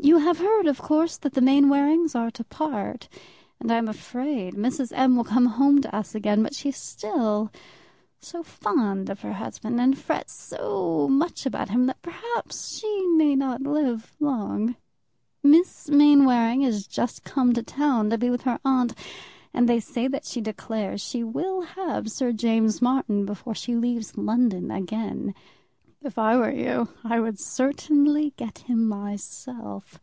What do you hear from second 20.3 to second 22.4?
declares she will have Sir